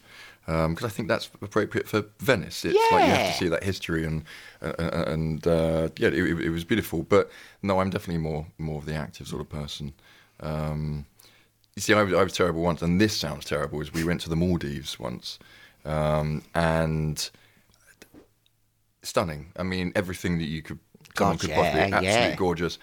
[0.49, 2.65] because I think that's appropriate for Venice.
[2.65, 4.25] It's like you have to see that history, and
[4.63, 4.73] uh,
[5.07, 7.03] and uh, yeah, it, it, was beautiful.
[7.03, 7.31] But
[7.63, 9.93] no, I'm definitely more more of the active sort of person.
[10.41, 11.05] Um,
[11.77, 13.81] You see, I was, I was terrible once, and this sounds terrible.
[13.83, 15.39] Is we went to the Maldives once,
[15.85, 17.31] um, and
[19.03, 19.53] stunning.
[19.57, 20.79] I mean, everything that you could,
[21.17, 22.37] someone God, could yeah, possibly, absolutely yeah.
[22.37, 22.79] gorgeous.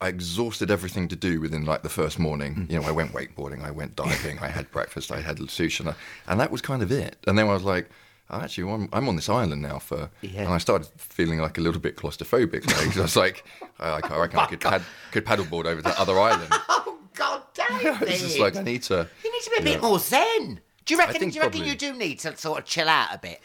[0.00, 2.54] I exhausted everything to do within like the first morning.
[2.54, 2.70] Mm.
[2.70, 5.90] You know, I went wakeboarding, I went diving, I had breakfast, I had sushi, and,
[5.90, 5.94] I-
[6.28, 7.16] and that was kind of it.
[7.26, 7.88] And then I was like,
[8.30, 10.42] oh, actually, I'm, I'm on this island now for, Yeah.
[10.42, 12.66] and I started feeling like a little bit claustrophobic.
[12.66, 13.44] Like, 'cause I was like,
[13.80, 14.82] I, I, I reckon I could, pad,
[15.12, 16.52] could paddleboard over to that other island.
[16.88, 18.02] Oh God, David!
[18.10, 19.08] it's just like I need to.
[19.24, 19.88] You need to be a bit know.
[19.88, 20.60] more zen.
[20.84, 21.30] Do you reckon?
[21.30, 23.40] Do you reckon probably- you do need to sort of chill out a bit?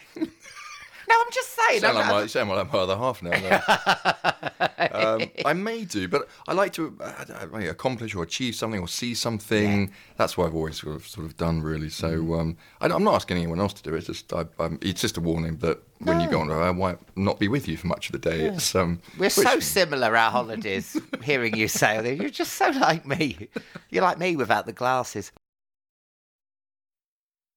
[1.11, 1.81] No, I'm just saying.
[1.81, 3.31] Sound I'm- like my, sound like my other half now.
[4.91, 8.87] um, I may do, but I like to uh, I accomplish or achieve something or
[8.87, 9.91] see something.
[10.17, 11.89] That's what I've always sort of, sort of done, really.
[11.89, 12.39] So Mm.
[12.39, 13.99] um, I, am not asking anyone else to do it.
[13.99, 16.97] It's just I, I'm, it's just a warning that when you go on, I might
[17.15, 18.45] not be with you for much of the day.
[18.45, 20.99] It's um, We're which- so similar, our holidays.
[21.23, 23.49] hearing you say that, you're just so like me.
[23.89, 25.31] You're like me without the glasses.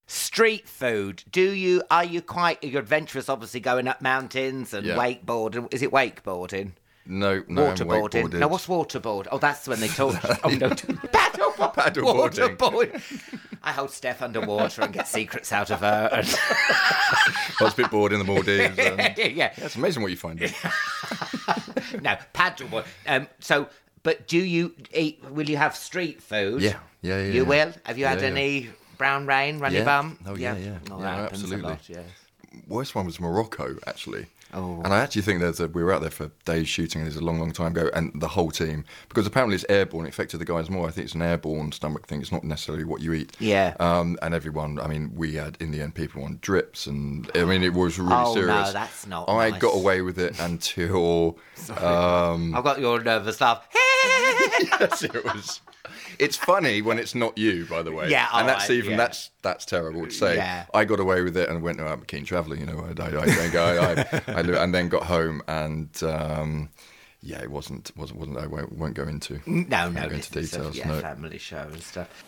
[0.06, 1.24] Street food.
[1.30, 1.82] Do you?
[1.90, 2.62] Are you quite?
[2.62, 4.96] Adventurous, obviously, going up mountains and Yeah.
[4.96, 5.72] wakeboarding.
[5.72, 6.72] Is it wakeboarding?
[7.06, 8.24] no, no, waterboarding.
[8.24, 8.38] wakeboarded.
[8.38, 9.26] No, what's waterboard?
[9.30, 10.14] Oh, that's when they talk.
[10.44, 11.74] oh no, paddleboard.
[11.74, 12.56] Paddleboarding.
[12.56, 13.40] Waterboard.
[13.62, 16.10] I hold Steph underwater and get secrets out of her.
[16.12, 16.26] And...
[16.38, 18.78] I was a bit bored in the Maldives.
[18.78, 19.52] And, yeah, yeah.
[19.56, 20.38] it's amazing what you find.
[20.40, 22.84] no, paddleboard.
[23.06, 23.68] Um, so,
[24.02, 25.24] but do you eat?
[25.30, 26.60] Will you have street food?
[26.60, 27.48] Yeah, yeah, yeah, You yeah.
[27.48, 27.72] will.
[27.84, 28.28] Have you had yeah.
[28.28, 28.70] any
[29.04, 30.00] brown rain, run your Yeah.
[30.00, 30.18] bum?
[30.26, 30.78] Oh, yeah, yeah.
[30.90, 31.62] Oh, Yeah, that absolutely.
[31.68, 31.88] lot.
[31.88, 31.98] Yeah.
[32.68, 34.26] worst one was Morocco, actually.
[34.54, 34.80] Oh.
[34.84, 37.16] And I actually think there's a, we were out there for days shooting, and it's
[37.18, 40.38] a long, long time ago, and the whole team, because apparently it's airborne, it affected
[40.38, 40.86] the guys more.
[40.86, 42.20] I think it's an airborne stomach thing.
[42.22, 43.32] It's not necessarily what you eat.
[43.40, 43.74] Yeah.
[43.80, 47.44] Um, and everyone, I mean, we had in the end people on drips, and I
[47.44, 48.72] mean, it was really Oh, no, serious.
[48.72, 49.60] that's not I nice.
[49.60, 51.36] got away with it until.
[51.82, 53.66] um, I've got your nervous laugh.
[54.80, 55.60] yes, it was.
[56.18, 58.10] It's funny when it's not you, by the way.
[58.10, 58.96] Yeah, and that's alright, even yeah.
[58.96, 60.36] that's that's terrible to say.
[60.36, 60.66] Yeah.
[60.72, 61.80] I got away with it and went.
[61.80, 62.80] I'm keen traveller, you know.
[62.80, 66.70] I, I, I, don't I, I, I, and then got home and um,
[67.24, 68.38] yeah, it wasn't wasn't wasn't.
[68.38, 70.76] I won't, won't go into no, no, go into this is a- details.
[70.76, 71.00] yeah, no.
[71.00, 72.24] family show and stuff.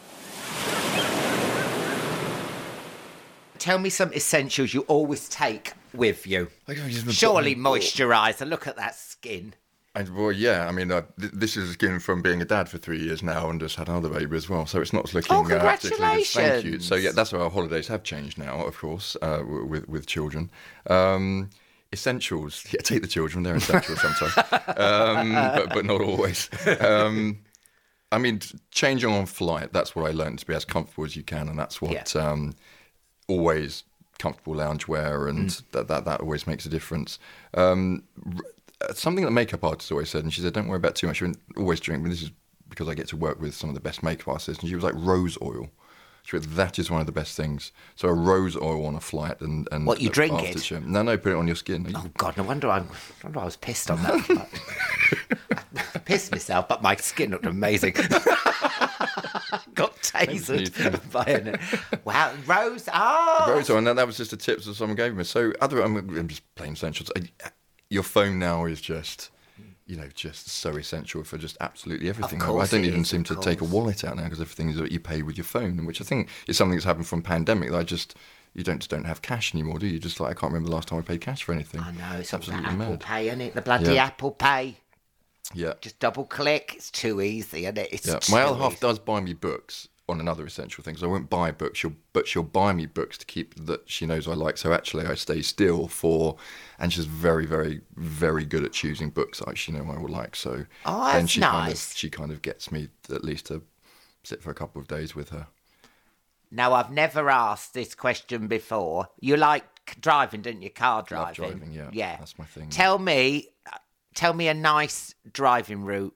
[3.58, 6.48] Tell me some essentials you always take with you.
[6.68, 8.48] I go, just- Surely moisturiser.
[8.48, 9.54] Look at that skin.
[10.04, 13.00] Well, yeah, I mean, uh, th- this is again from being a dad for three
[13.00, 14.66] years now and just had another baby as well.
[14.66, 15.36] So it's not looking.
[15.36, 15.62] Oh, uh, good.
[16.62, 16.80] Thank you.
[16.80, 20.50] So yeah, that's why our holidays have changed now, of course, uh, with with children.
[20.88, 21.50] Um,
[21.92, 24.34] essentials, yeah, take the children; they're essential sometimes,
[24.76, 26.50] um, but but not always.
[26.80, 27.38] Um,
[28.12, 29.72] I mean, changing on flight.
[29.72, 32.22] That's what I learned to be as comfortable as you can, and that's what Yeah.
[32.30, 32.54] um,
[33.28, 33.82] always
[34.18, 35.62] comfortable loungewear, and Mm.
[35.72, 37.18] that, that that always makes a difference.
[37.54, 38.40] Um, uh,
[38.94, 41.20] something that makeup artists always said, and she said, "Don't worry about too much.
[41.20, 42.30] You always drink." But this is
[42.68, 44.84] because I get to work with some of the best makeup artists, and she was
[44.84, 45.68] like rose oil.
[46.24, 47.70] She went, that is one of the best things.
[47.94, 50.60] So a rose oil on a flight, and and What, you drink it?
[50.60, 51.86] show- No, no, put it on your skin.
[51.94, 52.86] Oh God, no wonder I'm.
[52.86, 52.90] No
[53.24, 54.48] wonder I was pissed on that.
[55.94, 57.92] I pissed myself, but my skin looked amazing.
[59.74, 61.58] Got tasered by an.
[62.04, 62.88] Wow, Rose.
[62.92, 65.22] Oh, Rose oil, and that, that was just the tips that someone gave me.
[65.24, 67.10] So other, I'm, I'm just plain essentials.
[67.14, 67.20] Uh,
[67.90, 69.30] Your phone now is just.
[69.88, 72.42] You know, just so essential for just absolutely everything.
[72.42, 74.78] I- I don't even is, seem to take a wallet out now because everything is
[74.78, 77.70] that you pay with your phone, which I think is something that's happened from pandemic.
[77.70, 78.16] That I just
[78.52, 80.00] you don't just don't have cash anymore, do you?
[80.00, 81.80] Just like I can't remember the last time I paid cash for anything.
[81.82, 83.00] I know it's absolutely Apple mad.
[83.00, 83.54] Pay, isn't it?
[83.54, 84.06] The bloody Yeah.
[84.06, 84.76] Apple Pay.
[85.54, 86.72] Yeah, Just double click.
[86.74, 87.88] It's too easy, isn't it?
[87.92, 88.18] It's yeah.
[88.32, 90.96] My other half does buy me books on another essential thing.
[90.96, 94.06] So I won't buy books, she'll, but she'll buy me books to keep that she
[94.06, 94.56] knows I like.
[94.56, 96.36] So actually, I stay still for,
[96.78, 100.36] and she's very, very, very good at choosing books that she know I will like.
[100.36, 101.94] So Oh, then she kind of nice.
[101.96, 103.62] she kind of gets me at least to
[104.22, 105.48] sit for a couple of days with her.
[106.50, 109.08] Now, I've never asked this question before.
[109.20, 109.64] You like
[110.00, 110.70] driving, don't you?
[110.70, 111.34] Car driving.
[111.34, 111.90] driving, yeah.
[111.92, 112.16] Yeah.
[112.18, 112.68] That's my thing.
[112.70, 113.78] Tell me, uh,
[114.14, 116.14] tell me a nice driving route.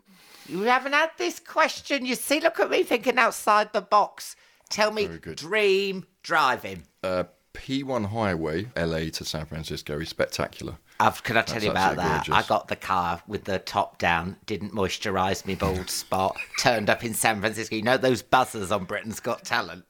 [0.51, 2.05] You haven't had this question.
[2.05, 4.35] You see, look at me thinking outside the box.
[4.69, 5.37] Tell me, Very good.
[5.37, 6.83] dream driving.
[7.03, 10.77] Uh, P1 Highway, LA to San Francisco, is spectacular.
[10.99, 12.29] I've, can I tell That's you about that?
[12.31, 17.05] I got the car with the top down, didn't moisturise me bald spot, turned up
[17.05, 17.77] in San Francisco.
[17.77, 19.85] You know those buzzers on Britain's Got Talent?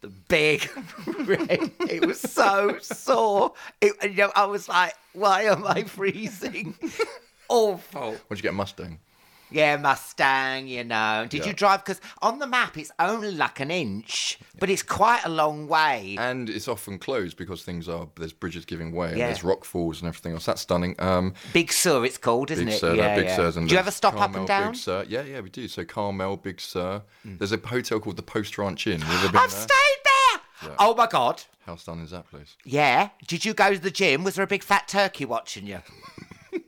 [0.00, 0.68] The big
[1.06, 1.70] red.
[1.80, 3.52] It was so sore.
[3.80, 6.76] It, you know, I was like, why am I freezing?
[7.48, 8.12] Awful.
[8.12, 9.00] What'd you get, a Mustang?
[9.50, 11.26] Yeah, Mustang, you know.
[11.28, 11.46] Did Yeah.
[11.48, 11.84] you drive?
[11.84, 16.16] Because on the map it's only like an inch, but it's quite a long way.
[16.18, 19.26] And it's often closed because things are there's bridges giving way and Yeah.
[19.26, 20.44] there's rock falls and everything else.
[20.46, 20.94] That's stunning.
[20.98, 22.78] Um, Big Sur, it's called, isn't Big it?
[22.78, 23.36] Sur, yeah, Big yeah.
[23.36, 24.72] Sur's and Do you ever stop up and down?
[24.72, 25.04] Big Sur.
[25.08, 25.66] Yeah, yeah, we do.
[25.68, 27.02] So Carmel, Big Sur.
[27.26, 27.38] Mm.
[27.38, 29.00] There's a hotel called the Post Ranch Inn.
[29.00, 29.60] Have you ever been I've there?
[29.60, 30.70] stayed there.
[30.70, 30.76] Yeah.
[30.78, 31.42] Oh my god.
[31.66, 32.56] How stunning is that place?
[32.64, 33.10] Yeah.
[33.26, 34.24] Did you go to the gym?
[34.24, 35.80] Was there a big fat turkey watching you?
[36.52, 36.60] I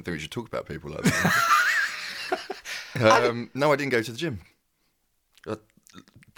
[0.00, 1.42] don't think we should talk about people like that.
[3.00, 4.40] um, no, I didn't go to the gym.
[5.46, 5.56] Uh,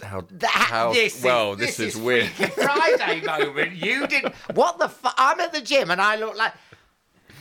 [0.01, 0.25] how?
[0.31, 2.27] That, how this well, is, this, is, weird.
[2.27, 3.75] Freaky Friday moment.
[3.75, 5.15] You did what the fuck?
[5.17, 6.53] I'm at the gym and I look like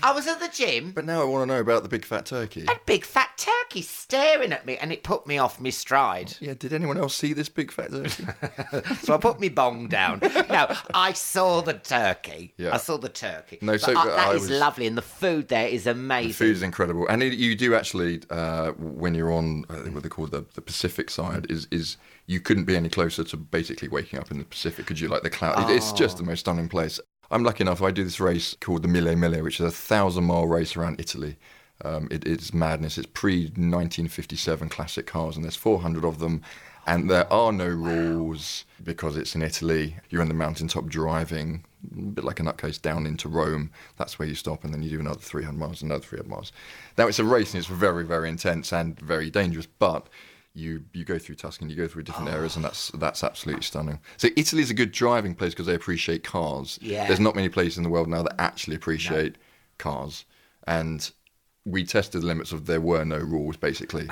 [0.02, 0.92] I was at the gym.
[0.92, 2.64] But now I want to know about the big fat turkey.
[2.68, 6.36] A big fat turkey staring at me, and it put me off my stride.
[6.40, 8.26] Yeah, did anyone else see this big fat turkey?
[9.02, 10.20] So I put my bong down.
[10.22, 12.52] No, I saw the turkey.
[12.56, 12.74] Yeah.
[12.74, 13.58] I saw the turkey.
[13.60, 16.28] No, But so, I- that I is was- lovely, and the food there is amazing.
[16.28, 19.94] The food is incredible, and it, you do actually uh, when you're on I think
[19.94, 23.36] what they call the, the Pacific side is is you couldn't be any closer to
[23.36, 24.86] basically waking up in the Pacific.
[24.86, 25.70] Could you like the cloud?
[25.70, 27.00] It, it's just the most stunning place.
[27.30, 27.82] I'm lucky enough.
[27.82, 30.98] I do this race called the Mille Miglia, which is a thousand mile race around
[30.98, 31.36] Italy.
[31.84, 32.96] Um, it, it's madness.
[32.96, 36.42] It's pre 1957 classic cars, and there's 400 of them.
[36.86, 39.96] And there are no rules because it's in Italy.
[40.08, 43.72] You're on the mountaintop driving, a bit like a nutcase, down into Rome.
[43.98, 46.50] That's where you stop, and then you do another 300 miles, another 300 miles.
[46.96, 49.66] Now it's a race, and it's very, very intense and very dangerous.
[49.66, 50.06] But
[50.54, 52.68] you you go through Tuscany, you go through different areas, and oh.
[52.68, 54.00] that's that's absolutely stunning.
[54.16, 56.78] So Italy's a good driving place because they appreciate cars.
[56.82, 57.06] Yeah.
[57.06, 59.36] There's not many places in the world now that actually appreciate
[59.78, 60.24] cars,
[60.66, 61.10] and
[61.68, 64.08] we tested the limits of there were no rules basically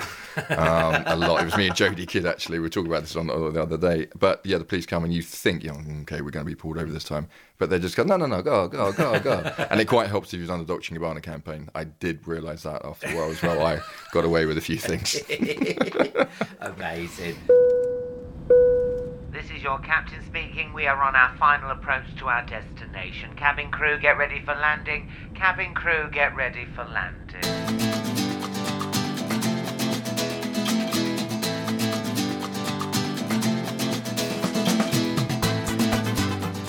[0.49, 1.41] um, a lot.
[1.41, 2.59] It was me and Jodie Kidd actually.
[2.59, 4.07] We were talking about this on the other day.
[4.17, 6.55] But yeah, the police come and you think, you know, okay, we're going to be
[6.55, 7.27] pulled over this time.
[7.57, 9.53] But they just go, no, no, no, go, go, go, go.
[9.71, 11.69] and it quite helps if you've done the Dolce & Gabbana campaign.
[11.73, 13.65] I did realise that after a while as well.
[13.65, 13.79] I
[14.11, 15.19] got away with a few things.
[16.61, 17.37] Amazing.
[19.31, 20.73] This is your captain speaking.
[20.73, 23.35] We are on our final approach to our destination.
[23.35, 25.11] Cabin crew, get ready for landing.
[25.35, 27.43] Cabin crew, get ready for landing.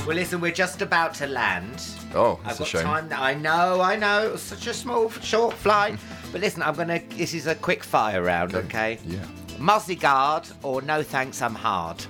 [0.07, 1.85] Well, listen, we're just about to land.
[2.15, 2.83] Oh, I've that's a shame.
[2.83, 3.09] time.
[3.13, 4.27] I know, I know.
[4.27, 5.99] It was such a small, short flight.
[6.33, 7.01] But listen, I'm gonna.
[7.11, 8.99] This is a quick fire round, okay?
[9.07, 9.19] Yeah.
[9.59, 12.05] Mozzie Guard or no thanks, I'm hard.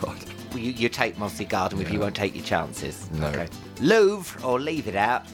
[0.00, 0.04] Got?
[0.50, 3.10] Well, You, you take Mozzie Guard and with you won't take your chances.
[3.12, 3.26] No.
[3.28, 3.48] Okay.
[3.80, 5.24] Louvre or leave it out.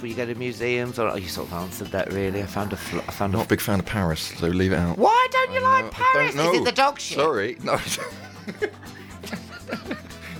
[0.00, 2.40] Will you go to museums or oh, you sort of answered that really?
[2.42, 2.76] I found a.
[2.76, 3.44] Fl- I found Not a.
[3.44, 4.96] a big fan of Paris, so leave it out.
[4.96, 6.34] Why don't you I like know- I Paris?
[6.34, 6.62] don't Is know.
[6.62, 7.18] it the dog shit?
[7.18, 7.76] Sorry, no.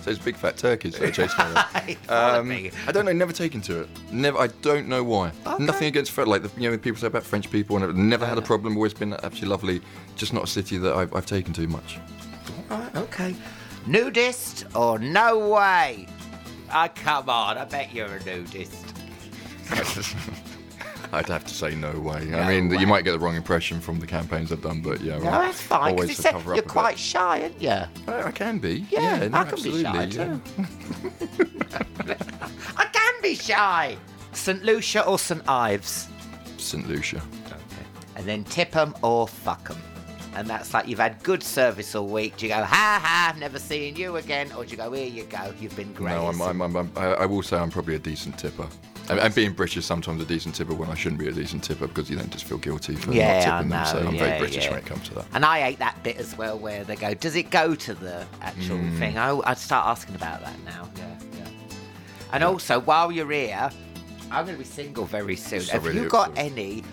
[0.02, 1.44] so it's big fat turkeys that are chasing
[1.86, 1.96] me.
[2.08, 2.50] Um.
[2.86, 3.12] I don't know.
[3.12, 3.88] Never taken to it.
[4.12, 4.38] Never.
[4.38, 5.32] I don't know why.
[5.46, 5.64] Okay.
[5.64, 6.28] Nothing against French.
[6.28, 8.76] Like the, you know, people say about French people, and I've never had a problem.
[8.76, 9.80] Always been absolutely lovely.
[10.16, 11.98] Just not a city that I've, I've taken to much.
[12.68, 13.34] Right, okay.
[13.86, 16.06] Nudist or no way?
[16.70, 17.58] Ah, come on.
[17.58, 18.94] I bet you're a nudist.
[21.12, 22.24] I'd have to say no way.
[22.26, 22.76] No I mean, way.
[22.78, 25.18] you might get the wrong impression from the campaigns I've done, but yeah.
[25.18, 25.92] No, that's fine.
[25.94, 26.70] Always to cover you're bit.
[26.70, 27.70] quite shy, aren't you?
[27.70, 28.86] I, I can be.
[28.90, 30.40] Yeah, no, I can be shy absolutely,
[32.06, 32.14] yeah.
[32.76, 33.96] I can be shy.
[34.32, 34.62] St.
[34.62, 35.42] Lucia or St.
[35.48, 36.08] Ives?
[36.58, 36.86] St.
[36.88, 37.20] Lucia.
[37.46, 37.56] Okay.
[38.14, 39.78] And then tip 'em or fuck 'em.
[40.36, 42.36] And that's like you've had good service all week.
[42.36, 44.52] Do you go, ha ha, never seeing you again?
[44.56, 46.12] Or do you go, here you go, you've been great?
[46.12, 48.68] No, I'm, I'm, I'm, I will say I'm probably a decent tipper.
[49.10, 51.88] And, and being British, sometimes a decent tipper when I shouldn't be a decent tipper
[51.88, 53.86] because you then just feel guilty for Yeah, not tipping them.
[53.86, 54.70] So I'm yeah, very British yeah.
[54.70, 55.26] when it comes to that.
[55.34, 58.24] And I hate that bit as well where they go, does it go to the
[58.40, 58.98] actual Mm.
[59.00, 59.18] thing?
[59.18, 60.88] I, I'd start asking about that now.
[60.96, 61.48] Yeah, yeah.
[62.32, 63.68] And also, while you're here,
[64.30, 65.62] I'm going to be single very soon.
[65.62, 66.84] So Have really you got any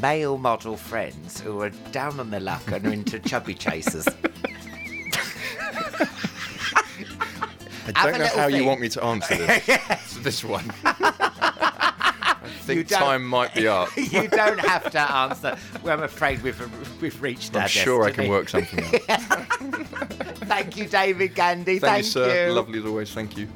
[0.00, 4.06] male model friends who are down on their luck and are into chubby chasers?
[7.96, 10.14] I don't know how you want me to answer this.
[10.22, 10.70] this one.
[12.70, 13.88] I think You time might be up.
[13.96, 15.56] you don't have to answer.
[15.82, 19.20] Well, I'm afraid we've, we've reached our I'm sure I can work something out.
[20.50, 21.78] Thank you, David Gandy.
[21.78, 22.52] Thank, Thank, you, sir.
[22.52, 23.12] Lovely as always.
[23.12, 23.48] Thank you.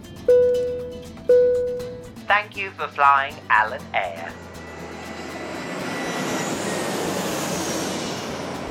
[2.26, 4.32] Thank you for flying Alan Air.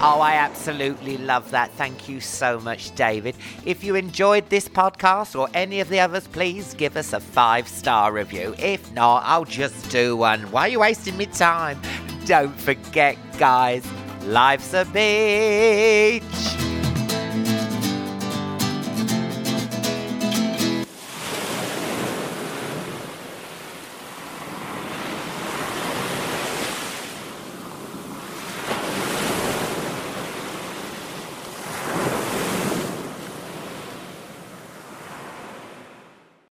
[0.06, 1.72] Oh, I absolutely love that.
[1.72, 3.36] Thank you so much, David.
[3.66, 7.70] If you enjoyed this podcast or any of the others, please give us a five
[7.70, 8.54] star review.
[8.60, 10.42] If not, I'll just do one.
[10.52, 11.82] Why are you wasting me time?
[12.26, 13.88] Don't forget, guys,
[14.26, 16.53] life's a beach.